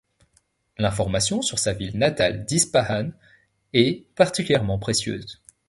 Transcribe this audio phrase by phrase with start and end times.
[0.79, 3.11] L’information sur sa ville natale d’Ispahan
[3.73, 5.43] est particulièrement précieuse.